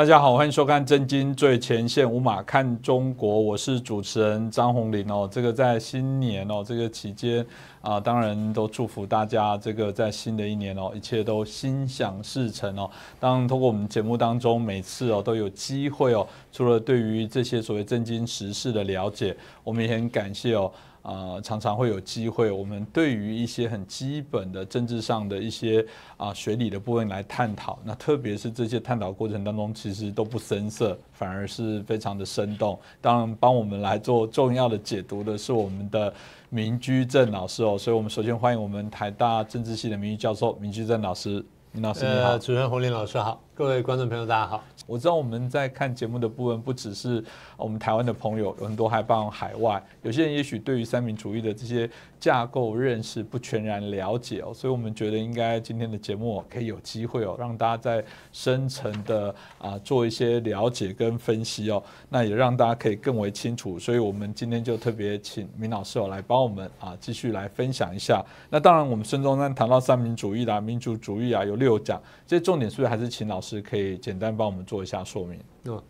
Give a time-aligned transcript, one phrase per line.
[0.00, 5.28] 大家好，欢迎收看《震惊最前线》，五马看中国，我是主持人张宏林哦。
[5.30, 7.44] 这个在新年哦，这个期间
[7.82, 12.90] 啊，当然都祝福大家，这个在新的一年哦，一切都心想事成哦。
[13.18, 20.72] 当然，通过我们节目当中，每次哦都有机会哦，除了对于这些所谓震惊时事的了解，我们也很感谢哦。
[21.02, 25.84] 啊，常常会有机会，我们对于一些很基本的政治上的一些
[26.16, 27.78] 啊学理的部分来探讨。
[27.84, 32.78] 那特别是这些探讨过程当中，其实都不生涩，反而是非常的生动。
[33.00, 36.12] 当然，帮我们来做重要的解读的是我们的
[36.48, 37.78] 明居正老师哦。
[37.78, 41.44] 所以，我们首先欢迎我们台大政治系的名誉教授明居正老师。
[41.72, 44.60] 明老师你好，主持人洪林老师好，各位观众朋友大家好。
[44.88, 47.22] 我知道我们在看节目的部分，不只是
[47.56, 49.80] 我们台湾的朋友，有很多还包含海外。
[50.02, 63.78] 有些人也许对于三民主义的这些架构认识不全然了解哦，所以我们觉得应该今天的节目可以有机会哦，让大家在深层的啊做一些了解跟分析哦，那也让大家可以更为清楚。
[63.78, 68.20] 所以我们今天就特别请明老师哦来帮我们啊继续来分享一下。
[68.48, 74.82] 那当然，我们孙中山谈到三民主义啦、民族主义啊，有六讲，这些重点是不是还是请老师可以简单帮我们做？
[74.82, 75.38] 一下说明。
[75.66, 75.82] 嗯，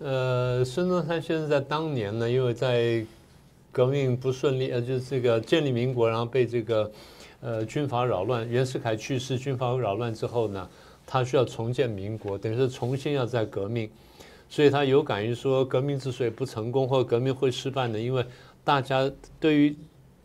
[0.00, 3.06] 呃，孙中山先生在当年呢，因为在
[3.70, 6.90] 革命不顺利，呃，就是这个建立民国，然后被这个
[7.40, 10.68] 呃军阀扰乱，袁世凯去世，军阀扰乱之后呢，
[11.06, 13.88] 他需要重建民国，等于是重新要再革命，
[14.48, 18.26] 所以他有感于说，革命之所以不成功或革命会失败呢，因为
[18.64, 19.76] 大家对于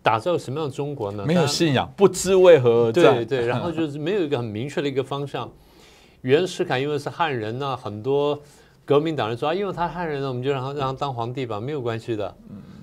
[0.08, 1.26] 打造什么样的中国呢？
[1.26, 3.14] 没有信仰，不知为何而战。
[3.16, 5.52] 对对， 然后就是没有一个很明确的一个方向。
[6.22, 8.40] 袁世凯因为是汉人呢，很多
[8.86, 12.34] 革命党人说啊，因为他汉人呢，我们就让他让他当皇帝吧，没有关系的。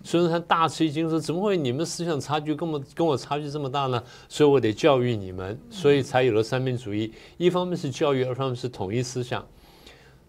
[0.03, 4.03] 孙中山大吃一惊，说怎么会你们思想差距跟我跟我差距这么大呢？
[4.29, 7.11] 所以我得教育你们，所以才有了三民主义。
[7.39, 9.43] 一方面是教育，二方面是统一思想。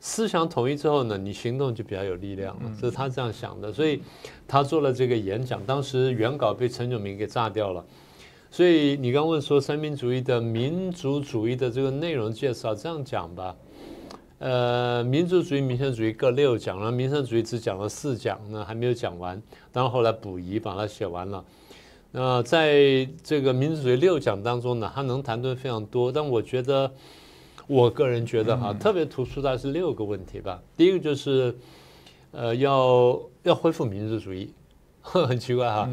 [0.08, 3.74] 思想统一之后呢，你行动就比较有力量了，这是他这样想的。
[3.74, 4.00] 所以
[4.48, 7.84] 他做了这个演讲，当时原稿被陈炯明给炸掉了。
[8.52, 13.56] 所以你刚问说三民主义的民族主义的这个内容介绍，这样讲吧，
[14.38, 21.44] 呃，民族主义、民生主义各六讲，然后民生主义只讲了四讲，那还没有讲完，当然后来补遗把它写完了。
[22.12, 26.92] 那在这个民族主义六讲当中呢，他能谈的非常多，但我觉得，
[27.68, 30.62] 我个人觉得哈，特别突出的是六个问题吧。
[30.78, 31.56] 第一个就是，
[32.32, 34.54] 呃，要要恢复民族主义。
[35.08, 35.88] 很奇怪哈，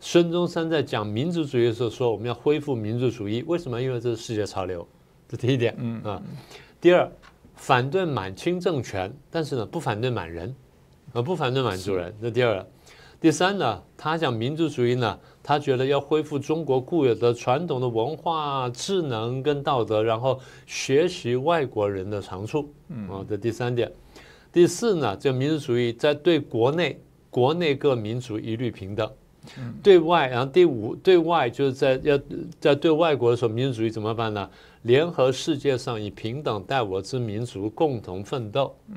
[0.00, 3.80] 孙中山在讲民族主义的时候说我们要恢复民族主义，为什么？
[3.80, 4.84] 因为这是世界潮流，
[5.28, 5.72] 这第一点。
[5.78, 6.20] 嗯啊，
[6.80, 7.08] 第二，
[7.54, 10.52] 反对满清政权，但是呢不反对满人，
[11.12, 12.66] 呃不反对满族人，这第二。
[13.20, 22.72] 第三呢，他讲民族主义呢，他觉得要恢复中国固有的传统的文化、智能跟道德，然后学习外国人的长处。
[22.88, 23.90] 嗯啊，这第三点。
[24.52, 27.00] 第四呢，这民族主义在对国内。
[27.28, 29.10] 国内各民族一律平等，
[29.82, 32.18] 对外，然后第五，对外就是在要
[32.58, 34.48] 在对外国的时候，民族主义怎么办呢？
[34.84, 38.74] 联合世界上以平等待我之民族共同奋斗。
[38.88, 38.96] 嗯，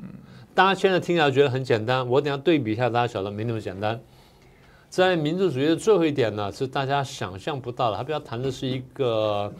[0.54, 4.00] 大家现在听起来觉得很简单，我等下对比一下，大家晓得没那么简单。
[4.90, 9.50] 在民族主义的最后一点呢，是大家想象不到的，他不要谈的是一个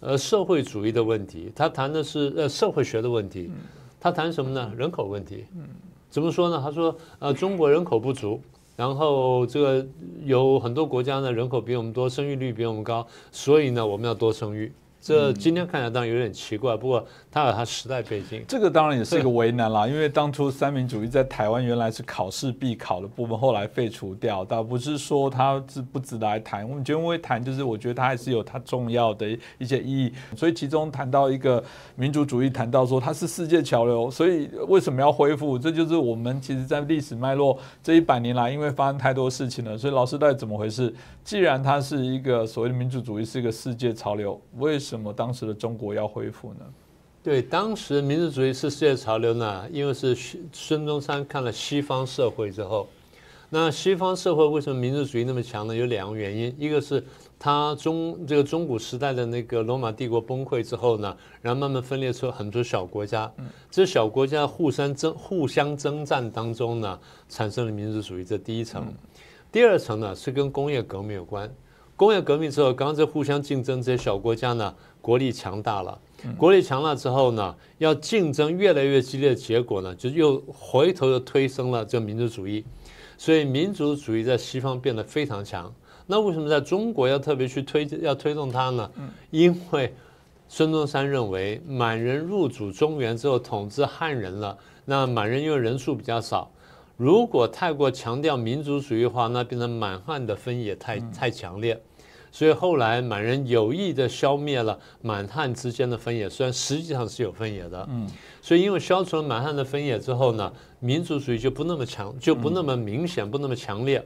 [0.00, 3.50] 呃社会主义的问题，他谈的是呃社会学的问题，
[4.00, 4.72] 他谈什么呢？
[4.74, 5.44] 人口问题。
[6.08, 6.58] 怎么说呢？
[6.62, 8.40] 他说，呃，中国人口不足，
[8.74, 9.86] 然后这个
[10.24, 14.72] 有很多国家呢，人口比我们多，生育率比我们高，所以呢，我们要多生育。
[15.02, 18.44] 这今天看起来当然有点奇怪，不过它有它时代背景。
[18.46, 26.66] 这个当然也是一个为难啦， 因为当初三民主义在台湾原来是考试必考的部分，后来废除掉，倒不是说它值不值得来谈。
[26.68, 30.12] 我们觉得会谈，就是我觉得它还是有它重要的一些意义。
[30.36, 31.60] 所以其中谈到一个
[31.96, 35.58] 民族主义，谈到说它是世界潮流，所以为什么要恢复？
[35.58, 40.94] 这就是我们其实在历史脉络这一百年来，因为发生太多事情了，所以老师到底怎么回事？
[41.24, 46.60] 既然它是一个所谓的民族主义是一个世界潮流，为什么当时的中国要恢复呢？
[47.22, 50.16] 对，当时民族主义是世界潮流呢，因为是
[50.52, 52.88] 孙中山看了西方社会之后，
[53.48, 55.76] 那西方社会为什么民族主义那么强呢？
[55.76, 57.04] 有两个原因，一个是
[57.38, 63.32] 他中这个中古时代的那个罗马帝国崩溃之后呢，然后慢慢分裂出很多小国家，
[63.70, 66.98] 这小国家互相争互相征战当中呢，
[67.28, 68.92] 产生了民族主义，这第一层。
[69.52, 71.48] 第二层呢是跟工业革命有关。
[71.96, 75.98] 工业革命之后，刚刚在互相竞争，这些小国家呢，国力强大了。
[76.38, 82.64] 国力强大之后呢，要竞争越来越激烈的结果呢，就又回头又推升了这个民族主义。
[83.18, 85.72] 所以民族主义在西方变得非常强。
[86.06, 88.90] 那为什么在中国要特别去推要推动它呢？
[89.30, 89.94] 因为
[90.48, 96.51] 孙中山认为满人入主中原之后统治汉人了，那满人因为人数比较少，
[96.96, 101.80] 如果太过强调民族主义的话，那变成满汉的分野太太强烈。
[102.34, 107.86] 所以后来满人有意的消灭了满汉之间的分野，虽然实际上是有分野的。
[107.90, 108.08] 嗯，
[108.40, 110.50] 所以因为消除了满汉的分野之后呢，
[110.80, 114.02] 民族主义就不那么强，就不那么明显，不那么强烈。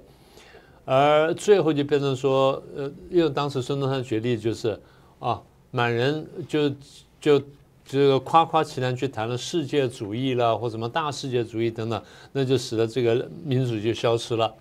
[0.84, 4.80] 而最后就变成说，呃，因为当时孙中山决例就是
[5.20, 5.40] 啊，
[5.70, 6.68] 满人就
[7.20, 7.40] 就
[7.86, 12.02] 这个夸夸其谈去谈了世界主义了，或什么大世界主义等等，
[12.32, 14.52] 那就使得这个民主就消失了。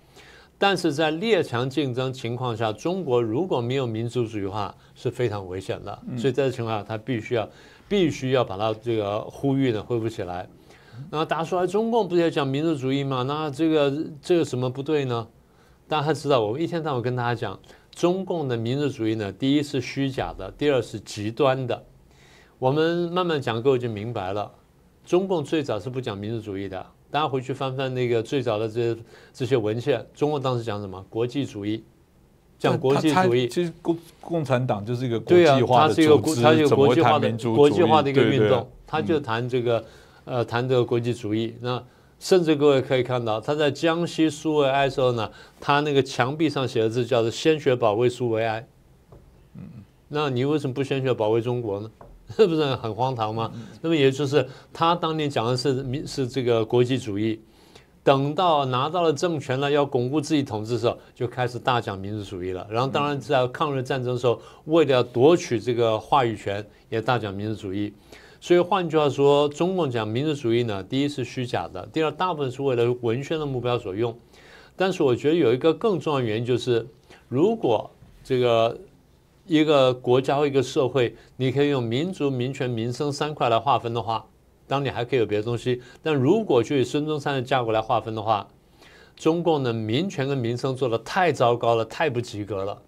[0.58, 5.98] 但是在列强竞争情况下，中国如果没有民族主义化是非常危险的。
[6.16, 7.46] 所以在这情况下，他必须要
[7.88, 10.48] 必须要把它这个呼吁呢恢复起来。
[11.10, 13.22] 那大家说，中共不是要讲民族主义吗？
[13.24, 15.26] 那这个这个什么不对呢？
[15.88, 17.60] 大家知道，我一天到晚跟大家讲，
[17.94, 21.84] 中共的民族主义呢，第一是虚假的，第二是极端的。
[22.58, 24.50] 我们慢慢讲，各位就明白了。
[25.04, 26.84] 中共最早是不讲民族主义的。
[27.10, 28.96] 大家回去翻翻那个最早的这
[29.32, 31.04] 这些文献，中共当时讲什么？
[31.10, 31.84] 国际主义，
[32.58, 33.46] 讲国际主义。
[33.48, 39.84] 其实共共产党就是一个国际化的组织，它是一个国际化的国际化的一个运动，他就谈这个
[40.24, 41.54] 呃谈这个国际主义。
[41.60, 41.82] 那
[42.18, 45.30] 甚至各位可以看到，他在江西苏维埃时候呢，
[45.60, 48.66] 他那个墙壁上写的字叫做“鲜血保卫苏维埃”。
[49.54, 49.62] 嗯，
[50.08, 51.90] 那你为什么不鲜血保卫中国呢？
[52.34, 53.52] 是 不是很荒唐吗？
[53.80, 57.40] 那么也就是他当年讲的是民是这个国际主义，
[58.02, 62.66] 等到拿到了政权了，要巩固自己统治的时候，就开始大讲民族主义了。
[62.68, 67.92] 然后当然在抗日战争的时候，为了夺取这个话语权，也大讲民族主义。
[68.40, 74.16] 所以换句话说，中共讲民族主义呢，第一是虚假的，第二大部分是为了文宣的目标所用。
[74.76, 76.86] 但是我觉得有一个更重要的原因就是，
[77.28, 77.88] 如果
[78.24, 78.76] 这个。
[79.46, 84.26] 一个国家或一个社会，你可以用民族、民权、民生三块来划分的话，
[84.66, 85.80] 当你还可以有别的东西。
[86.02, 88.46] 但如果就孙中山的架构来划分的话，
[89.14, 92.82] 中共的民权跟民生做的太糟糕了，太不及格了，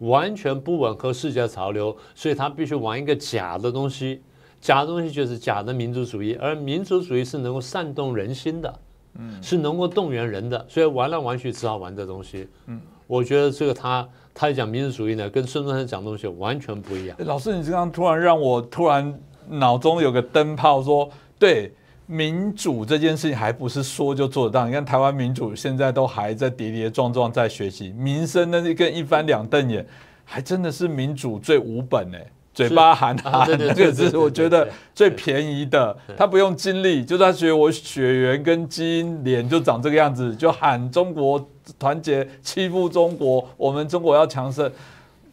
[0.00, 4.20] 完全不吻合世界潮流，所以他必须玩一个假的东西。
[4.60, 8.80] 假的东西就是假的民族主义，而民族主义是能够煽动人心的，
[9.18, 12.46] 嗯，是能够动员人的，所以玩来玩去只好玩这东西。
[12.66, 12.78] 嗯，
[13.10, 14.08] 我觉得这个他。
[14.32, 17.16] 他讲民族主义呢，跟孙中山讲东西完全不一样。
[17.26, 21.74] 老师，你刚刚突然让我突然脑中有个灯泡，说对
[22.06, 24.64] 民主这件事情还不是说就做得到。
[24.66, 29.84] 你看台湾民主现在都还在跌跌撞撞在学习，民生那跟一翻两瞪眼，
[30.24, 32.24] 还真的是民主最无本哎。
[32.52, 35.96] 嘴巴喊喊， 这个是我觉得最便宜的。
[36.16, 41.48] 他不用精力，就他觉得我血缘跟基因脸就长这个样子，就喊中国
[41.78, 44.70] 团结，欺负中国，我们中国要强盛，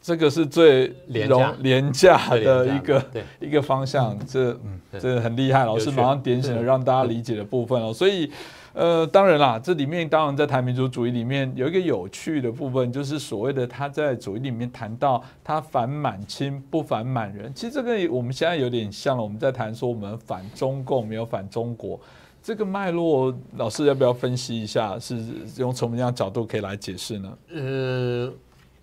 [0.02, 1.30] 这个是最廉
[1.60, 3.06] 廉价的一个
[3.40, 4.18] 一个方向。
[4.26, 8.32] 这嗯，这很厉害，老师马上点醒了让大家理解的部分哦，所以。
[8.74, 19.24] 呃，当然啦，这里面当然在谈民族主义里面有一个有趣的部分，就是所谓的他在主义里面谈到他反满清不反满人，其实这个我们现在有点像了。
[19.24, 22.00] 我们在谈说我们反中共没有反中国，
[22.48, 24.98] 这个脉络，老师要不要分析一下？
[24.98, 25.22] 是
[25.58, 27.38] 用什么样角度可以来解释呢？
[27.50, 28.34] 嗯，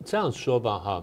[0.05, 1.03] 这样说吧，哈，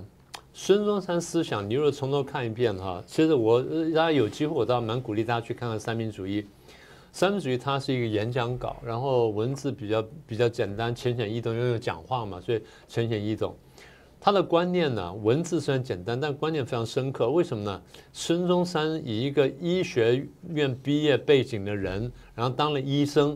[0.54, 6.46] 孙中山思想，你如果从头看一遍哈，其实我大家有机会，我倒蛮鼓励大家去看看三民主义。
[7.12, 13.56] 三民主义它是一个演讲稿，然后文字比较比较简单、浅显易懂，因为讲话嘛，所以浅显易懂。
[14.24, 17.32] 他的观念呢，文字虽然简单，但观念非常深刻。
[17.32, 17.82] 为什么呢？
[18.14, 23.36] 孙中山以一个医学院毕业背景的人，然后当了医生，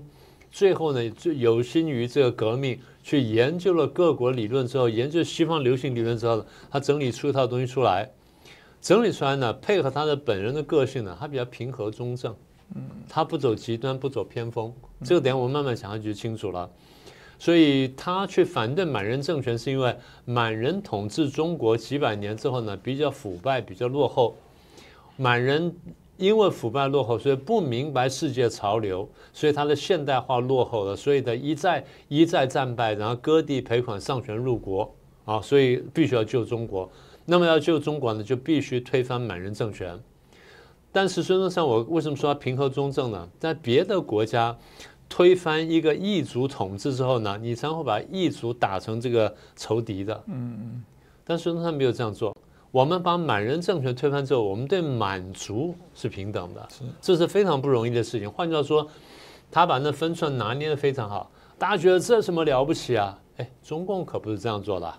[0.51, 8.07] 最后呢就有心于这个革命，去研究了各国理论之后，研究西方流行理论之后，他整理出一套东西出来。
[8.79, 12.35] 整理出来呢，配合他的本人的个性呢，他比较平和中正。
[13.09, 14.73] 他不走极端，不走偏锋，
[15.03, 16.69] 这个等下我们慢慢讲下去就清楚了。
[17.37, 24.35] 所以他去反对满人政权，是因为满人统治中国几百年之后呢，比较腐败，比较落后。
[25.17, 25.73] 满人
[26.17, 34.93] 因为腐败落后，所以不明白世界潮流，所以他的现代化落后了，所以的一再一再战败，然后割地赔款，上权入国
[35.25, 36.89] 啊，所以必须要救中国。
[37.25, 39.99] 那么要救中国呢，就必须推翻满人政权。
[40.91, 43.27] 但是孙中山，我为什么说他平和中正呢？
[43.37, 44.57] 在别的国家
[45.07, 50.24] 推翻一个异族统治之后呢，你才会把异族打成这个仇敌的。
[50.27, 50.83] 嗯嗯。
[51.24, 52.35] 但孙中山没有这样做。
[52.71, 56.67] 我们把满人政权推翻之后，我们对满族是平等的，
[57.00, 58.29] 这是非常不容易的事情。
[58.29, 58.85] 换句话说，
[59.50, 61.31] 他把那分寸拿捏的非常好。
[61.57, 63.17] 大家觉得这什么了不起啊？
[63.38, 64.93] 哎，中共可不是这样做的。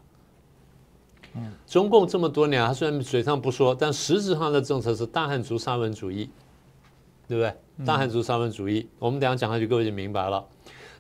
[1.67, 6.31] 中共这么多年，他虽然嘴上不说，但实质上的政策是大汉族沙文主义，
[7.29, 7.53] 对不对？
[7.85, 10.45] 大汉族三文主义，我们等下讲下去，各位就明白了。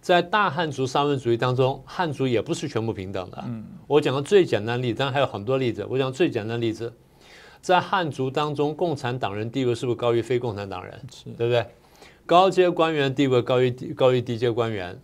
[0.00, 3.42] 在大汉族三文主义当中，汉族也不是全部平等的。
[3.46, 5.84] 嗯我讲个最简单例子，当然还有很多例子。
[5.88, 6.92] 我讲最简单例子，
[7.60, 11.00] 在汉族当中，共产党人地位是不是高于非共产党人？
[11.10, 11.66] 是对不对？
[12.24, 15.00] 高阶官员地位高于低高于低阶官员。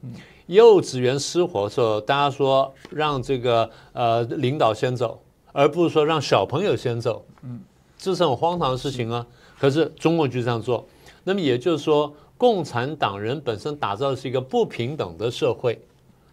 [0.46, 7.24] 幼稚园失火的时候，大家说让这个呃领导先走，而不是说让小朋友先走。
[7.42, 7.60] 嗯，
[7.96, 9.26] 这是很荒唐的事情啊。
[9.58, 10.86] 可是中共就这样做。
[11.24, 12.14] 那么也就是说。
[12.38, 15.80] 共产党人本身打造的是一个不平等的社会，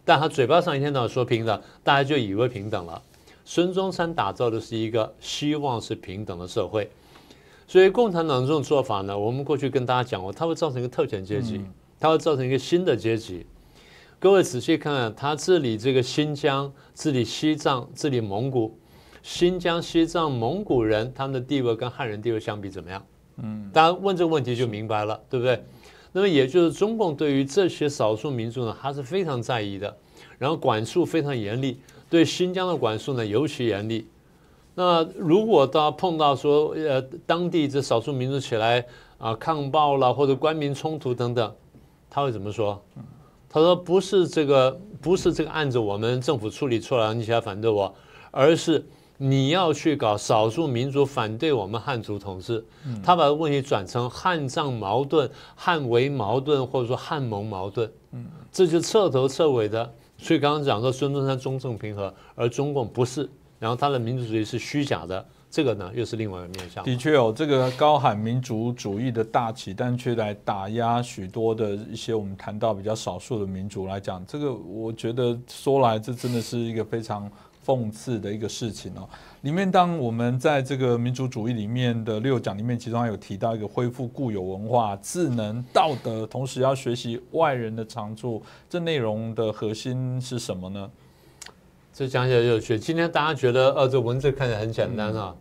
[0.04, 3.00] 但他嘴巴上一天到晚说平等，大家就以为平等了。
[3.46, 6.90] 孙中山打造的是一个希望是平等的社会，
[7.68, 11.62] 所以共产党这种做法呢，我们过去跟大家讲过，它会造成一个特权阶级，
[12.00, 13.46] 它会造成一个新的阶级。
[14.18, 18.76] 各位仔细看看，他治理这个新疆、治理西藏、治理蒙古，
[19.22, 23.06] 新疆、西藏、蒙古人他们的地位跟汉人地位相比怎么样？
[23.42, 25.64] 嗯，大家问这个问题就明白了，对不对？
[26.12, 29.96] 那么也就是中共对于这些少数民族呢，他是非常在意的，
[30.38, 31.80] 然后管束非常严厉，
[32.10, 34.08] 对新疆的管束呢尤其严厉。
[34.76, 38.84] 那如果到碰到说呃当地这少数民族起来
[39.18, 41.56] 啊抗暴了或者官民冲突等等，
[42.10, 42.82] 他会怎么说？
[43.48, 47.94] 他说不是这个不是这个案子我们政府处理错了，你起来反对我，
[48.32, 48.84] 而是。
[49.22, 52.64] 你要去搞少数民族反对我们汉族统治，
[53.04, 59.94] 他把问题转成汉藏矛盾、汉维矛盾，或者说汉蒙矛盾，嗯，这就彻头彻尾的。
[60.18, 66.82] 所以刚刚讲说孙中山中正平和，而中共不是，然后他的民族主义是虚假的，这个呢又是另外一个面向。
[66.86, 77.30] 的确哦这个高喊民族主义的大旗，但却来打压许多的一些我们谈到比较少数的民族来讲，这个我觉得说来这真的是一个非常。
[77.66, 79.08] 讽刺的一个事情哦，
[79.42, 90.90] 里面当我们在这个民族主义里面的六讲里面，其中还有提到一个恢复固有文化、智能、道德，同时要学习外人的长处，这内容的核心是什么呢？
[91.94, 92.80] 这讲起来有趣。
[92.80, 95.36] 今天大家觉得，呃，这文字看起来很简单啊，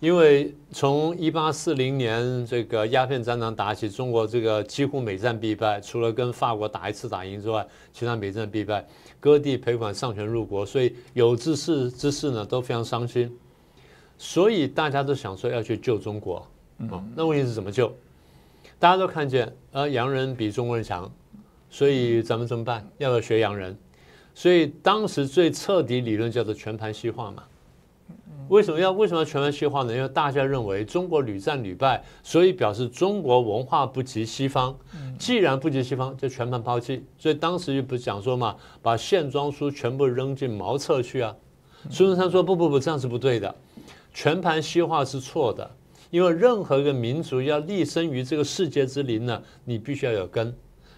[0.00, 8.86] 因为从一八四零年这个鸦片战争打起，中国这个几乎每战必败，除了跟法国打一次打赢之外，其他每战必败。
[9.20, 13.30] 割地赔款上权入国，所以有志士之士呢都非常伤心，
[14.16, 16.46] 所以大家都想说要去救中国。
[16.78, 17.94] 嗯，那问题是怎么救？
[18.78, 21.12] 大家都看见，呃，洋人比中国人强，
[21.68, 22.88] 所以咱们怎么办？
[22.96, 23.76] 要不要学洋人？
[24.34, 27.42] 所以当时最彻底理论叫做全盘西化嘛。
[28.50, 29.94] 为什么要为什么要全盘西化呢？
[29.94, 34.76] 因为大家认为中国屡战屡败，所以表示中国文化不及西方。
[35.16, 37.04] 既然不及西方，就全盘抛弃。
[37.16, 41.34] 所以当时就不是讲说嘛，把线装书全部扔进茅厕去啊。
[41.90, 43.54] 孙中山说不不不，这样是不对的，
[44.12, 45.70] 全盘西化是错的。
[46.10, 50.52] 因为任何一个民族要立身于这个世界之林呢，你必须要有根。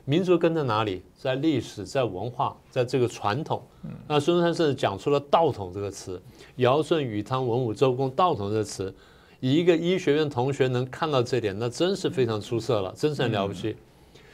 [0.04, 1.02] 民族根在哪里？
[1.16, 3.62] 在历史，在文化，在这个传统。
[4.08, 6.20] 那孙中山甚至讲出了“道统”这个词，
[6.56, 8.92] 尧舜禹汤文武周公“道统”这个词，
[9.38, 13.76] 一个医学院同学能看到这点，那真是非常出色了，真是很了不起。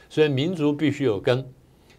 [0.09, 1.47] 所以民族必须有根。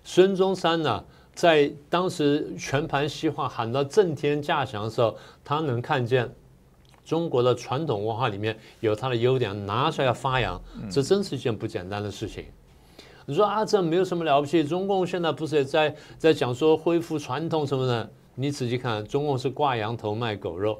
[0.02, 6.28] 孙中山呢，在当时全盘西化喊到震天价响的时候，他能看见
[7.04, 10.60] 中国的传统文化里面有它的优点，拿出来发扬，
[10.90, 12.44] 这真是一件不简单的事情。
[13.30, 14.64] 你说啊，这没有什么了不起。
[14.64, 18.10] 中共现在不是也在在讲说恢复传统什么的？
[18.34, 20.76] 你仔细看，中共是挂羊头卖狗肉。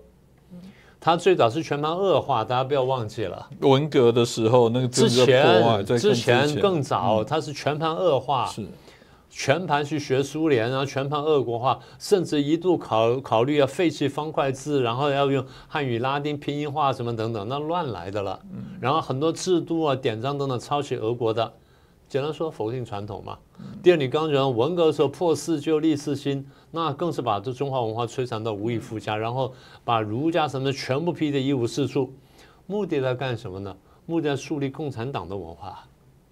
[0.99, 3.49] 他最早是全盘恶化，大家不要忘记了。
[3.61, 8.67] 文革的时候，那个之前之前更早，他是全盘恶化，是
[9.31, 18.41] 全盘去学苏联，然后全盘俄国化，甚至一度考考虑要废弃方块字，然后要用汉语拉丁拼音化什么等等，那乱来的了。
[18.81, 21.53] 然后很多制度啊、典章等等抄袭俄国的。
[22.11, 23.39] 简单说，否定传统嘛。
[23.85, 32.13] 第二，你刚刚讲文革的时候破四旧立四新，那更是把这中华文化摧残到无以复加，然后把儒家什么的全部批的一无是处。
[32.67, 33.77] 目的在干什么呢？
[34.07, 35.85] 目的在树立共产党的文化。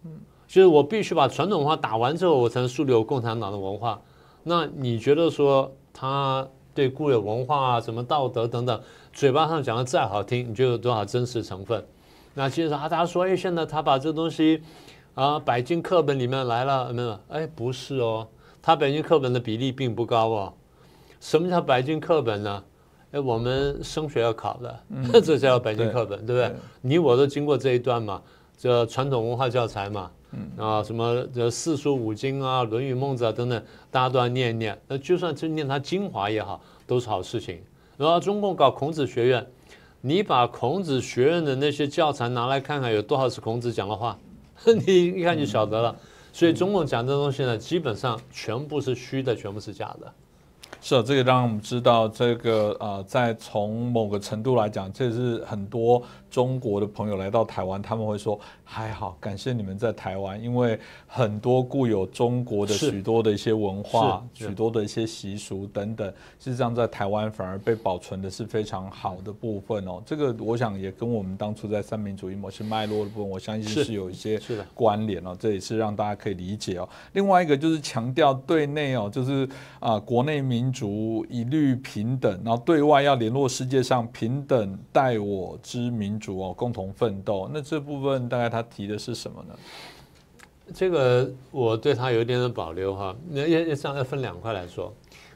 [0.02, 0.18] 嗯，
[0.48, 4.02] 就是我必须把传统文化打完之后，我才能树立我共产党的文化。
[4.42, 6.44] 那你觉得说他
[6.74, 8.82] 对固有文化啊、什么道德等等，
[9.12, 11.86] 嘴巴上讲的再好听，你觉得有多少真实成分？
[12.34, 14.60] 那其实啊，大家说，哎，现在他把这东西。
[15.18, 17.18] 啊，百经课本里面来了没有？
[17.26, 18.28] 哎，不是哦，
[18.62, 20.52] 它百经课本的比例并不高哦。
[21.18, 22.62] 什么叫百经课本呢？
[23.10, 24.80] 哎，我们升学要考的，
[25.20, 26.54] 这叫百经课本，对不对？
[26.82, 28.22] 你我都经过这一段嘛，
[28.56, 30.08] 这传统文化教材嘛，
[30.56, 33.60] 啊，什么这四书五经啊，《论语》《孟子》啊等等，
[33.90, 34.80] 大家都要念一念。
[34.86, 37.60] 那就算是念它精华也好，都是好事情。
[37.96, 39.44] 然后中共搞孔子学院，
[40.00, 44.16] 你把孔子学院的那些教材拿来看看，有多少是孔子讲的话，
[44.86, 45.96] 你一看就晓得了。
[46.32, 50.12] 所以中共讲这东西呢，基本上全部是虚的，全部是假的。
[50.80, 66.06] 是啊，这个让我们知道，这个呃，在从某个程度来讲，这是很多中国的朋友来到台湾，他们会说还好，感谢你们在台湾，因为很多固有中国的许多的一些文化、许多的一些习俗等等，
[66.38, 70.00] 事实上在台湾反而被保存的是非常好的部分哦。
[70.06, 76.88] 这个我想也跟我们当初在三民主义模式脉络的部分，我相信是是有一些是的关联哦，这也是让大家可以理解哦。
[77.12, 79.48] 另外一个就是强调对内哦，就是
[79.80, 87.50] 啊、国内民族一律平等，然后对外要联络世界上平等待我之民族哦，共同奋斗。
[87.52, 89.54] 那这部分大概他提的是什么呢？
[90.74, 94.92] 这个我对他有一点点保留哈，那要要这样要分两块来说，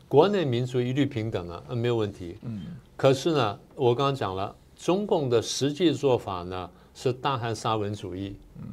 [0.06, 2.36] 国内民族一律平等呢，嗯没有问题。
[2.42, 2.60] 嗯。
[2.96, 8.36] 可是呢，我刚刚讲了，中共的实际做法呢是大汉沙文主义。
[8.58, 8.64] 嗯。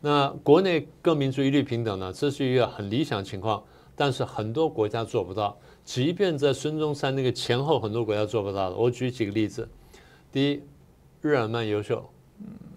[0.00, 3.62] 那国内各民族一律平等呢，这是一个很理想情况，
[3.94, 5.54] 但是很多国家做不到。
[5.90, 8.76] 即便在孙中山那个前后，很多国家做不到的。
[8.76, 9.68] 我举几个例子，
[10.30, 10.62] 第一，
[11.20, 12.08] 日耳曼优秀，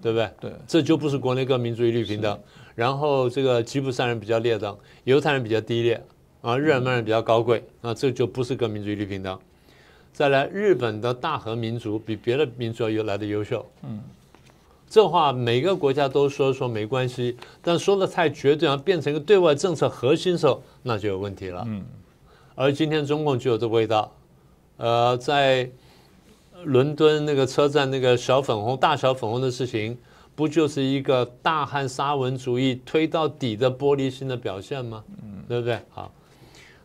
[0.02, 0.32] 对不对？
[0.42, 2.40] 对，这就不是国内各民族一律平等。
[2.74, 6.04] 然后这个吉普赛人比较劣等，犹太人比较低劣，
[6.42, 9.40] 啊，日耳曼人比较高贵，啊，这就不是各民族一律平等。
[10.12, 14.02] 再来，日本的大和民族比别的民族要来的优秀，嗯，
[14.90, 21.86] 这话每个国家都说说没关系，但说的太绝对，啊，变成一个对外政策核心的时候，那就有问题了，嗯。
[22.56, 24.12] 而今天中共就有这味道，
[24.78, 25.70] 呃，在
[26.64, 29.98] 伦敦那个车站那个小粉红、大小粉红的事情，
[30.36, 35.04] 不就是一个大汉沙文主义推到底的玻璃心的表现吗？
[35.22, 35.80] 嗯，对不对？
[35.90, 36.12] 好，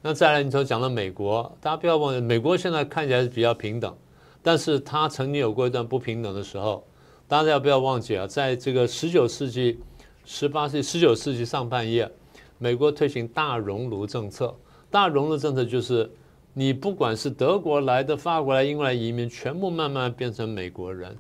[0.00, 3.94] 那再来，你说讲到美国，大家不要忘记，美国现在看起来是比较平等，
[4.42, 6.82] 但是它曾经有过一段不平等的时候，
[7.28, 9.78] 大家不要忘记啊，在这个十九世纪、
[10.24, 12.10] 十八世纪、十九世纪上半叶，
[12.56, 14.54] 美国推行大熔炉政策。
[14.90, 16.10] 大熔炉政策就是，
[16.54, 21.16] 你不管是德国来的、法国来、英国来移民，全部慢慢变成美国人。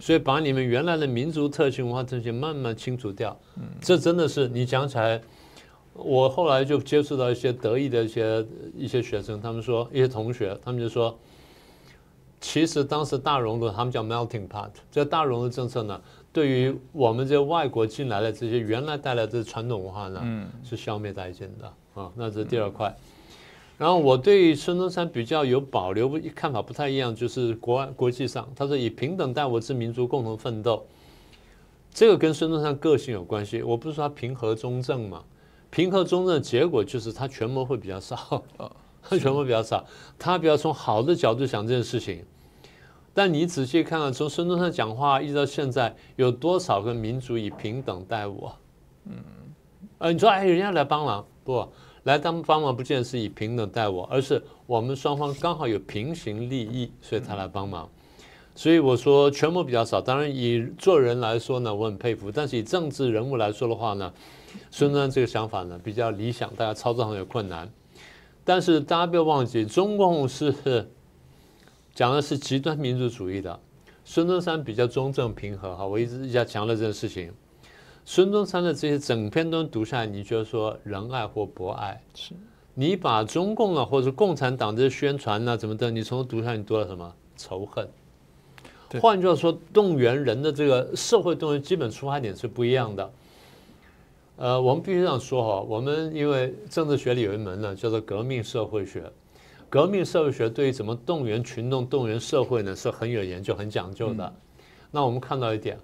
[0.00, 3.38] 所以把你们原来的民族特性、文化特性慢慢清除掉。
[3.80, 5.20] 这真的是你讲起来，
[5.92, 11.18] 我后来就接触到一些德意的一些一些学生，他们说一些同学，他们就说，
[12.40, 16.00] 其实当时大熔炉他们叫 melting pot，这个大熔炉政策呢，
[16.32, 21.70] 对于我们这些外国进来的这些原来带来的传统文化呢，是消灭殆尽的。
[21.96, 22.94] 啊，那这是第二块。
[23.78, 30.86] 然后我对孙中山比较有保留，看法不太一样，就是国外国际上，他说以平等待我之民族共同奋斗，
[31.90, 33.62] 这个跟孙中山个性有关系。
[33.62, 35.24] 我不是说他平和中正嘛，
[35.70, 38.42] 平和中正的结果就是他权谋会比较少，
[39.02, 39.84] 他权谋比较少，
[40.18, 42.24] 他比较从好的角度想这件事情。
[43.12, 48.56] 但你仔细看看，从孙中山讲话一直到现在，有多少个民族以平等待我？
[49.04, 49.12] 嗯，
[49.98, 51.68] 呃，你说哎，人家来帮忙不？
[52.06, 57.88] 来当帮忙，不见得是以平等待我，而是我们双方刚好有平行利益，所以他来帮忙。
[58.54, 62.30] 所以我说权谋比较少，当然以做人来说呢，我很佩服。
[62.30, 64.12] 但是以政治人物来说的话呢，
[64.70, 67.68] 孙中山这个想法呢比较理想，大家操作上有困难。
[68.44, 70.54] 但是大家不要忘记，中共是
[71.92, 73.58] 讲的是极端民族主义的，
[74.04, 77.32] 孙中山比较中正平和哈，我一直一直强调这件事情。
[78.08, 82.00] 孙中山的这些整篇都读下来，你觉得说仁爱或博爱？
[82.14, 82.34] 是
[82.72, 87.88] 你把中共啊或者共产党这些宣传呐、怎么的，你从读下来，你读了什么仇恨？
[89.00, 93.10] 换句话说，动员人的这个社会动员基本出发点是不一样的。
[94.36, 99.02] 呃，我们必须这样说哈，我们因为政治学里有一门呢叫做革命社会学，
[99.68, 104.32] 革命社会学对于怎么动员群众、动员社会呢是很有研究、很讲究的。
[104.92, 105.76] 那我们看到一点，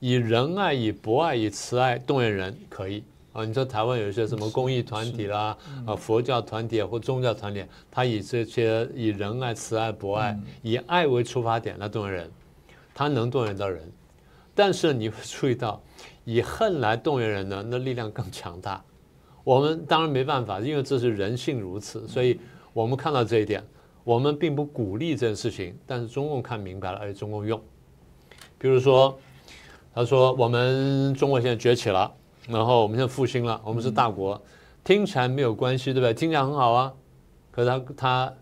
[0.00, 3.44] 以仁爱、以博爱、以慈爱动员人可以啊。
[3.44, 5.56] 你说台湾有一些什么公益团体啦，
[5.86, 12.30] 啊佛教团体啊或宗教团体，他以这些以仁爱、慈爱、博爱，以爱为出发点来动员人，
[12.94, 13.82] 他能动员到人。
[14.54, 15.80] 但是你会注意到，
[16.24, 18.84] 以恨来动员人呢，那力量更强大。
[19.44, 22.38] 我们当然没办法，因为这是人性如此，所以
[22.72, 23.64] 我们看到这一点，
[24.04, 27.60] 我们并不鼓励这件事情，但是中共看明白了，而且中共用。
[28.58, 29.16] 比如说，
[29.98, 32.08] 他说我们中国现在崛起了，
[32.46, 34.40] 然后我们现在复兴了，我们是大国，
[34.84, 36.14] 听起来没有关系，对不对？
[36.14, 36.94] 听起来很好啊，
[37.50, 38.34] 可是他他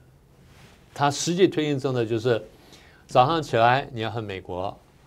[0.92, 2.44] 他实际推行政策就是，
[3.06, 4.64] 早上起来你要恨美国，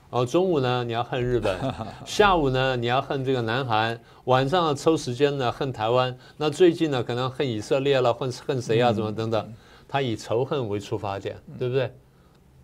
[0.10, 1.56] 然后中午呢你要恨日本，
[2.04, 9.54] 下午呢你要恨这个南韩，晚上抽时间呢恨台湾，那最近呢可能恨以色列了，恨恨谁啊，怎么等等。
[9.88, 11.94] 他以仇恨为出发点，对不对？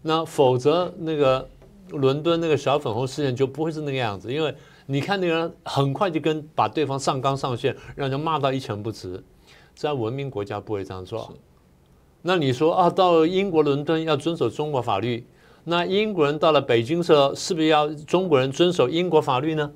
[0.01, 1.47] 那否则那个
[1.89, 4.53] 伦敦那个小粉红事件就不会是那个样子，因为
[4.87, 9.23] 你看那个人很快就跟把对方上纲上线，让人骂到一钱不值，
[9.75, 11.33] 在文明国家不会这样做。
[12.21, 15.27] 那你说啊，到英国伦敦要遵守中国法律，
[15.65, 19.71] 那英国人到了北京时候，是不是要中国人遵守英国法律呢？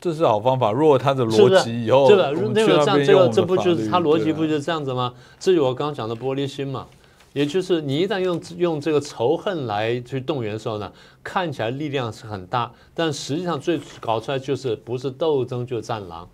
[0.00, 0.72] 这是好方法。
[0.72, 2.30] 如果他的逻辑以后，对吧？
[2.54, 5.14] 那个这样，这个这不就是他逻辑不就是这样子吗？
[5.38, 6.86] 这就我刚刚讲的玻璃心嘛。
[7.34, 10.90] 也就是你一旦用用这个仇恨来去动员的时候呢，
[11.22, 16.26] 看起来力量是很大，但实际上最搞出来就是不是斗争就是战狼。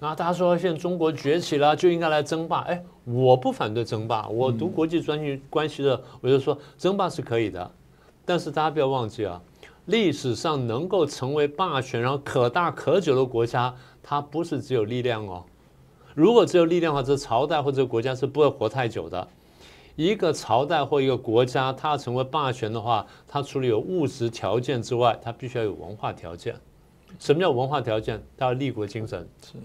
[0.00, 2.62] 啊，大家说现在中国崛起了，就应该来争霸。
[2.62, 7.70] 哎，我不反对争霸，我读国际专业关系的，我就说争霸是可以的。
[8.24, 9.40] 但是大家不要忘记啊，
[9.86, 15.44] 历史上能够成为霸权然后可大可久的国家，它不是只有力量哦。
[16.14, 19.28] 如果只有力量的话，这朝代或者国家是不会活太久的。
[19.96, 26.54] 一个朝代或一个国家，它要成为霸权的话，它除了有物质条件之外，它必须要有文化条件。
[27.18, 28.22] 什么叫文化条件？
[28.36, 29.28] 它要立国精神。
[29.42, 29.58] 是。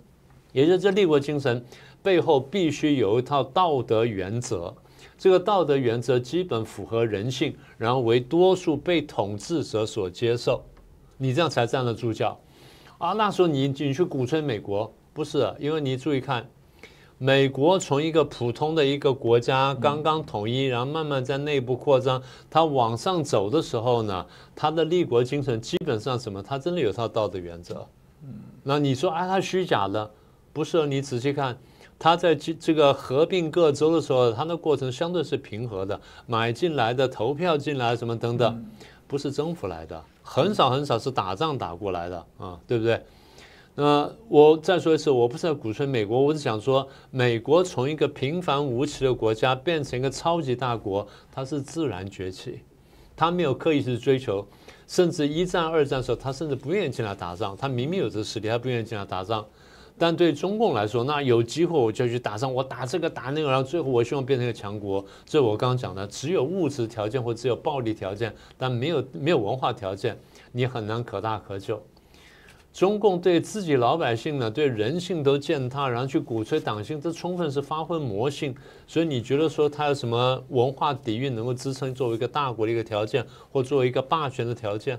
[0.51, 1.63] 也就是这立国精神
[2.01, 4.73] 背后必须有一套道德原则，
[5.15, 10.63] 这个道德原则基本符合人性，然后为多数被统治者所接受，
[11.17, 12.39] 你这样才站得住脚
[12.97, 13.13] 啊！
[13.13, 15.53] 那时候你你去鼓吹美国不是？
[15.59, 16.49] 因为你注意看，
[17.21, 26.41] 美国从一个普通的一个国家刚刚统一，然后慢慢在内部扩张，它往上走的时候呢，它的立国精神基本上什么？
[26.41, 27.85] 它真的有套道德原则。
[28.23, 30.09] 嗯，那你说啊，它虚假的？
[30.53, 31.57] 不是，你仔细看，
[31.99, 38.65] 它在这这个合并各州的时候，它的过程相对是平和的，买进来的、投票进来什么等等，
[39.07, 43.03] 不是征服来的，很少很少是打仗打过来的啊，对不对？
[43.81, 52.59] 那我再说一次，我不是在鼓吹美国，我是想说，美国从一个平凡无奇的国家变成一个超级大国，它是自然崛起，
[53.15, 54.45] 它没有刻意去追求，
[54.85, 59.45] 甚至一战、二战的时候，他甚至不愿意进来打仗，他明明有这个实力，他不愿意进来打仗。
[59.97, 65.05] 但对中共来说，那有机会我就去打仗，我打这个打那个，然后最后我希望变成一个强国。
[65.25, 70.19] 这我刚刚讲的，只有物质条件或只有暴力条件，但没有没有文化条件，
[70.51, 71.81] 你很难可大可就。
[72.79, 78.55] 中共对自己老百姓呢，对人性都践踏，然后去鼓吹党性，这充分是发挥魔性。
[78.87, 84.97] 所以你觉得说他有什么文化底蕴能够支撑作为一个大国的一个条件，或作为一个霸权的条件？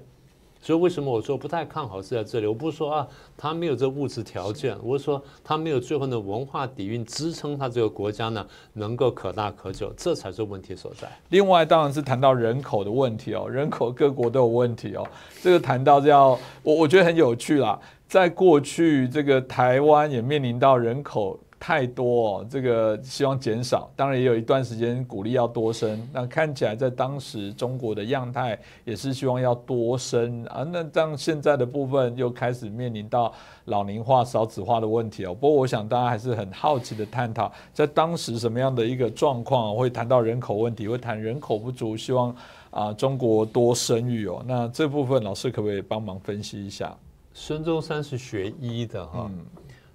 [0.62, 2.46] 所以为什么我说不太看好是在这里？
[2.46, 11.09] 我不是说啊，他没有这物质条件，我是说他没有最后的文化底蕴支撑他这个国家呢，能够可大可久，这才是问题所在。
[11.31, 15.07] 另外，当然是谈到人口的问题哦，人口各国都有问题哦。
[15.42, 21.40] 这个谈到要我我觉得很有趣啦，在过去这个台湾也面临到人口。
[21.61, 26.09] 太多哦，这个希望减少，当然也有一段时间鼓励要多生。
[26.11, 30.66] 那看起来在当时中国的样态也是希望要多生啊。
[30.73, 33.31] 那这样现在的部分又开始面临到
[33.66, 35.35] 老龄化、少子化的问题哦。
[35.35, 42.35] 不过我想大家还是很好奇的探讨，在当时什么样的一个状况会谈到人口问题，会谈人口不足，希望
[42.70, 44.42] 啊中国多生育哦。
[44.46, 46.96] 那这部分老师可不可以帮忙分析一下？
[47.35, 49.31] 孙中山是学医的哈。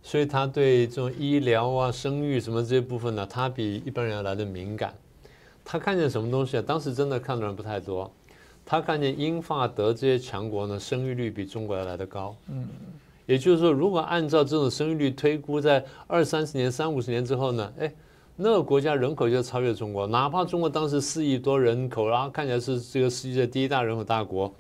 [0.06, 4.94] 所以他对这种医疗啊、生育什么这些部分呢，他比一般人要来的敏感。
[5.64, 6.64] 他看见什么东西啊？
[6.66, 8.10] 当时真的看的人不太多。
[8.64, 12.36] 他看见英法德这些强国呢，生育率比中国要来的高。
[12.50, 12.68] 嗯。
[13.26, 17.92] 也就是说，如果按照这种生育率推估，在二三十年、三五十年之后呢，哎，
[18.36, 20.06] 那个国家人口就超越中国。
[20.06, 24.54] 哪怕中国当时四亿多人口，然后看起来是这个世界第一大人口大国，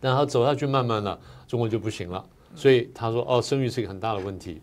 [0.00, 2.24] 但他走下去，慢慢的，中国就不行了。
[2.54, 4.60] 所以他说：“哦，生育是一个很大的问题，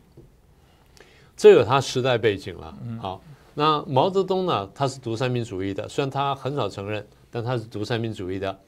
[1.35, 2.77] 这有他时代背景了。
[3.01, 3.21] 好，
[3.53, 4.69] 那毛泽东呢？
[4.73, 8.59] 他是读三民主义的，虽然他很少承认，但他是读三民主义的。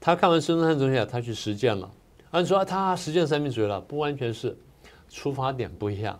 [0.00, 1.90] 他看完孙中山东西，他去实践了。
[2.30, 4.56] 按说他实践三民主义了，不完全是，
[5.08, 6.18] 出发点不一样。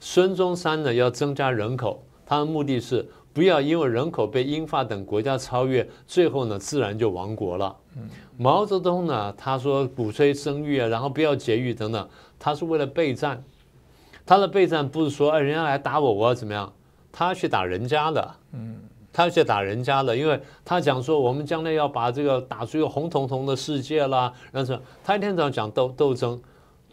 [0.00, 7.76] 孙中山呢，要增加人口，他的目的是。”不要因为人口被英法等国家超越，最后呢自然就亡国了。
[8.36, 13.42] 毛泽东呢，他说鼓吹生育啊，然后不要节育等等，他是为了备战。
[14.26, 16.72] 他的备战不是说哎人家来打我我要怎么样，
[17.12, 18.34] 他去打人家的。
[18.52, 18.76] 嗯，
[19.12, 24.32] 他去打人家的，因为他讲说我们将来要把这个打出一个红彤彤的世界啦。
[24.50, 26.40] 然后他一天早上讲斗斗争，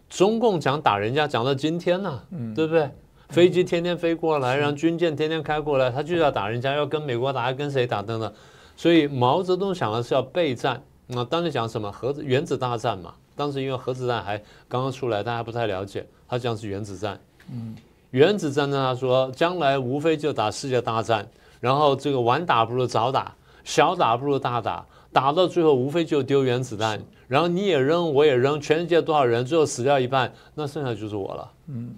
[0.08, 2.22] 中共讲打人家讲到今天呢，
[2.54, 2.90] 对不对？
[3.30, 8.30] 飞机天天飞过来，让军舰天天开过来，他就要打人家，要跟美国打，要跟谁打等等。
[8.76, 10.82] 所以毛泽东想的是要备战。
[11.06, 13.14] 那当时讲什么核子原子大战嘛？
[13.34, 14.38] 当时因为核子弹还
[14.68, 16.06] 刚刚出来，大家不太了解。
[16.28, 17.20] 他讲是原子战。
[17.50, 17.76] 嗯，
[18.10, 21.26] 原子战呢，他说将来无非就打世界大战。
[21.60, 23.34] 然后这个晚打不如早打，
[23.64, 31.52] 小打不如大打，打到最后无非就丢原子弹，然后你也扔，我也扔，全世界多少人最后死掉一半，那剩下就是我了。
[31.68, 31.94] 嗯，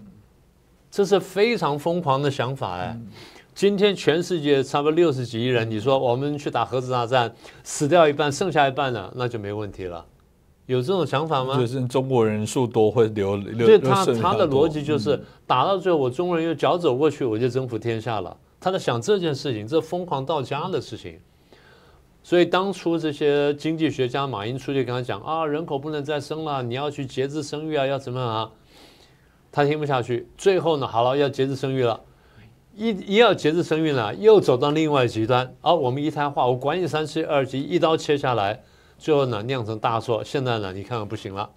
[0.90, 2.98] 这是非常疯狂的想法哎。
[3.54, 10.04] 今天全世界差不多六十几亿人，你说我们去打核子大战，死掉一半，剩下一半了，那就没问题了。
[10.66, 11.56] 有这种想法吗？
[11.56, 13.64] 就是中国人数多会流流。
[13.64, 18.36] 对他他的逻辑就是打到最后，我中国人又脚走过去，我就征服天下了。
[18.58, 21.20] 他在想这件事情，这疯狂到家的事情。
[22.24, 28.50] 所以当初这些经济学家马云出去跟他讲啊，人口不能再生了，你要去节制生育啊，要怎么样啊？
[29.52, 30.26] 他听不下去。
[30.36, 32.00] 最后呢，好了，要节制生育了。
[32.76, 35.54] 一一要节制生育呢，又走到另外极端。
[35.60, 38.62] 哦，我们一胎化，我管你三七二十一，一刀切下来，
[38.98, 40.24] 最后呢酿成大错。
[40.24, 41.50] 现在呢，你看看不行了。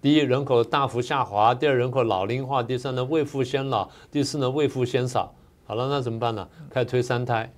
[0.00, 5.34] 第一，人口大幅下滑；第二，人口老龄化；第三呢，未富先老；第四呢，未富先少。
[5.66, 6.48] 好了，那怎么办呢？
[6.70, 7.52] 开始推三胎，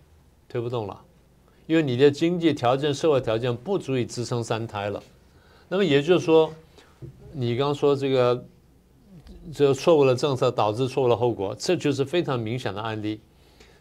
[0.48, 1.00] 推不动了，
[1.68, 5.00] 因为你的经济条件、社会条件不足以支撑三胎了。
[5.68, 6.52] 那么也就是说，
[7.32, 8.44] 你刚刚说这个。
[9.52, 13.20] 这个错误的政策导致错误的后果，这就是非常明显的案例。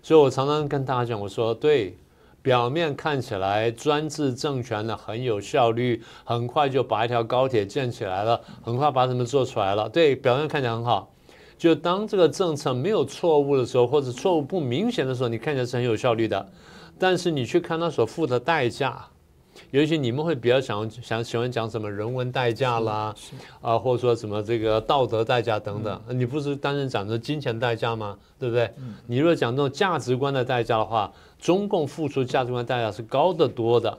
[0.02, 1.95] 所以我常常跟大家讲，我说对，
[2.41, 9.88] 表面看起来专制政权呢很有效率，很快就把一条高铁建起来了，很快把什么做出来了。
[9.88, 11.13] 对，表面看起来很好。
[11.58, 16.50] 就当这个政策没有错误的时候，或者错误不明显的时候，你看起来是很有效率的。
[16.97, 19.11] 但是你去看它所付的代价。
[19.72, 23.14] 尤其你们会比较想想喜欢讲什么人文代价啦，
[23.62, 28.18] 啊，或者说什么这个道德代价等等，你不是单纯讲的金钱代价吗？
[28.40, 28.72] 对不对？
[29.08, 33.98] 你如果讲这种价值观的代价的话，中共付出价值观代价是高得多的。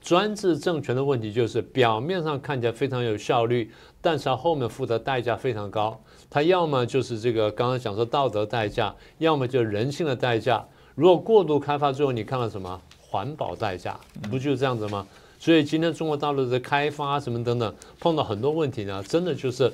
[0.00, 3.70] 专制政权的问题就是表面上看起来非常有效率，
[4.00, 6.00] 但是它后面付的代价非常高。
[6.30, 10.64] 它要么就是这个刚刚讲说道德代价，要么就人性的代价。
[10.94, 12.80] 如果过度开发之后，你看到什么？
[13.08, 13.98] 环保代价
[14.30, 15.06] 不就是这样子吗？
[15.38, 19.72] 所以今天中国大陆的开发什么等等，碰到很多问题呢，真的就是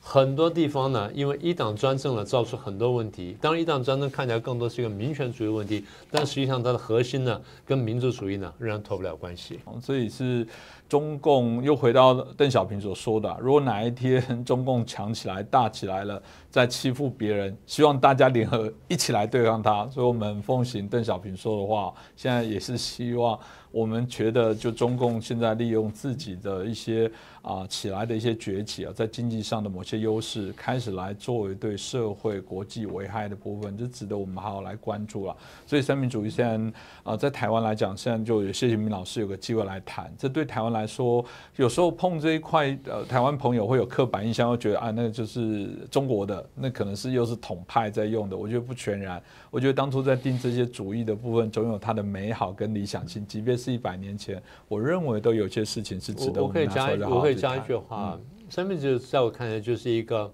[0.00, 3.36] 很多地方呢，因为一党专政了，造出很多问题。
[3.40, 9.60] 当然，一党专政看起来更多是一个民权主义问题，但实际上它的核心呢，跟民族主义呢，仍然脱不了关系。
[9.80, 10.46] 所以是。
[10.86, 16.22] 中共又回到邓小平所说的：如果哪一天中共强起来、大起来了，
[16.54, 19.88] 在欺负别人，希望大家联合一起来对抗他。
[19.88, 23.36] 所以，我们奉行邓小平说的话，现在也是希望。
[23.72, 27.10] 我们觉得，就中共现在利用自己的一些
[27.42, 35.36] 啊起来的一些崛起啊，在经济上的某些优势，开始来作为对社会国际危害的部分，就值得我们好好来关注了。
[35.66, 40.08] 所以，三民主义现在啊，在台湾来讲，现在就有谢谢明老师有个机会来谈。
[40.16, 41.24] 这对台湾来说，
[41.56, 48.36] 有时候碰这一块，呃，台湾朋友会有刻板印象，会觉得啊，那个就是中国的，那可能是又是统派在用的。
[48.36, 49.22] 我觉得不全然。
[49.50, 60.32] 我觉得当初在定这些主义的部分，总有它的美好跟理想性，即便是一百年前，我认为都有些事情是值得我们拿出来我可以加一句话，上面就在我看来就是一个，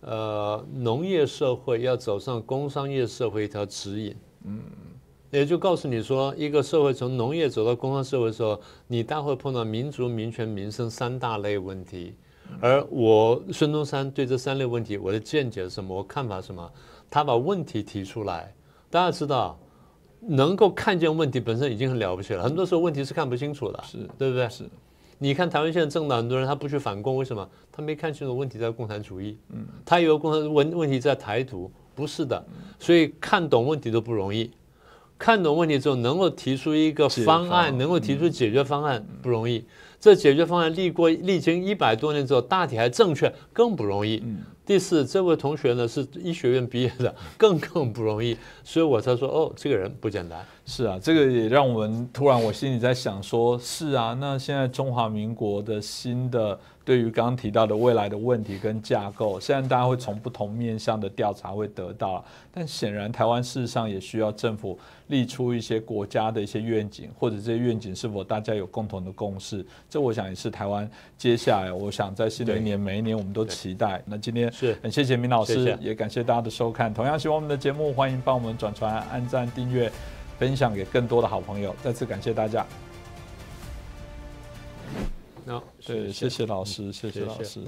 [0.00, 4.16] 呃，农业社会要走上工商业社会一条指引。
[4.44, 4.60] 嗯，
[5.30, 12.14] 也就告诉你说，一个社会从农业走到工商社会的时候，你大会碰到民族、民权、民生三大类问题。
[12.60, 15.96] 而我孙中山对这三类问题，我的见解是什么？
[15.96, 16.70] 我看法是什么？
[17.10, 18.54] 他把问题提出来，
[18.90, 19.58] 大家知道，
[20.20, 22.42] 能够看见问题本身已经很了不起了。
[22.42, 24.48] 很多时候问题是看不清楚的，是对不对？
[24.48, 24.64] 是。
[25.18, 27.48] 你看台湾现在政党很多人他不去反共，为什么？
[27.70, 29.38] 他没看清楚问题在共产主义。
[29.50, 29.64] 嗯。
[29.84, 32.44] 他以为共产问问题在台独，不是的。
[32.78, 34.50] 所以看懂问题都不容易，
[35.18, 39.64] 看懂问题之后能够提出一个方案，能够提出解决方案不容易。
[40.02, 44.20] 这解决方案历过历经一百多年之后，大体还正确，更不容易。
[44.64, 50.44] 第四，这位同学呢是医学院毕业的， 更更不容易，所以我才说哦，这个人不简单。
[50.64, 56.58] 是啊，这个也让我们突然我心里在想，说是啊，那现在中华民国的新的。
[56.84, 69.64] 对于刚刚提到的未来的问题跟架构，虽然大家会从不同面向的调查会得到，但显然台湾事实上也需要政府立出一些国家的一些愿景，或者这些愿景是否大家有共同的共识？
[69.88, 74.02] 这我想也是台湾接下来我想在新的一年每一年我们都期待。
[74.04, 76.92] 那今天是很谢谢明老师，也感谢大家的收看。
[76.92, 79.90] 同样喜欢我们的节目，欢迎帮我们转传、按赞、订阅、
[80.38, 81.74] 分享给更多的好朋友。
[81.82, 82.66] 再次感谢大家。
[85.46, 87.60] 好，对，谢谢老师，谢谢老师。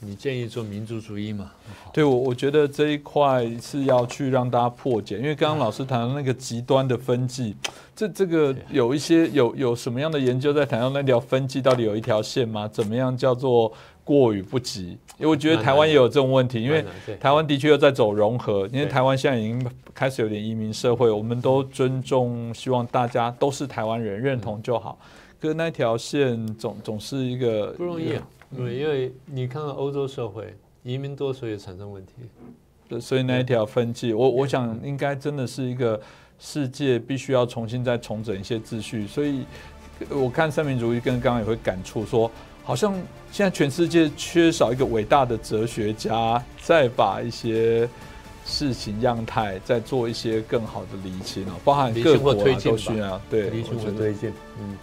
[0.00, 1.50] 你建议做民族主义嘛？
[1.92, 7.56] 对我，我觉得这一块是要去让大家破解，因为刚刚老师谈到那个极端的分际，
[7.94, 12.68] 这这个有一些有有什么样的研究在谈到那条分际到底有一条线吗？
[12.68, 13.72] 怎么样叫做
[14.04, 14.98] 过与不及？
[15.18, 16.84] 因为我觉得台湾也有这种问题，因为
[17.18, 24.98] 台湾的确又在走融合，因为台湾现在已经开始有点移民社会，我们都尊重，希望大家都是台湾人，认同就好。
[25.40, 28.26] 可那条线总总是一个不容易啊。
[28.54, 32.12] 对，因为你看到欧洲社会移民多，所以产生问题。
[33.00, 36.00] 所以那一条分界，我我想应该真的是一个
[36.38, 39.06] 世界必须要重新再重整一些秩序。
[39.08, 39.44] 所以
[40.08, 42.30] 我看三民主义，跟刚刚也会感触说，
[42.62, 42.94] 好像
[43.32, 47.88] 现在全世界缺少一个伟大的哲学家，再把一些
[48.44, 54.76] 事情样态再做一些更好的理清啊，包含各国啊都需要对，理清和推进，嗯。